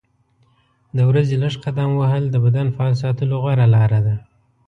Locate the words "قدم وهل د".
1.65-2.35